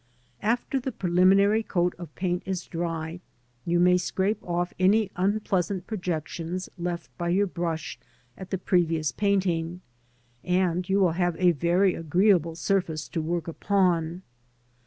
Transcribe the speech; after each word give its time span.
After 0.41 0.79
the 0.79 0.91
preliminary 0.91 1.61
coat 1.61 1.93
of 1.99 2.15
paint 2.15 2.41
is 2.43 2.63
dry, 2.65 3.19
you 3.65 3.79
may 3.79 3.99
scrape 3.99 4.41
off 4.41 4.73
any 4.79 5.11
unpleasant 5.15 5.85
projections 5.85 6.69
left 6.75 7.15
by 7.19 7.29
your 7.29 7.45
brush 7.45 7.99
at 8.35 8.49
the 8.49 8.57
previous 8.57 9.11
painting, 9.11 9.81
and 10.43 10.89
you 10.89 10.99
will 11.01 11.11
have 11.11 11.35
a 11.37 11.51
very 11.51 11.93
agreeable 11.93 12.55
surface 12.55 13.07
to 13.09 13.21
work 13.21 13.47
upon. 13.47 14.23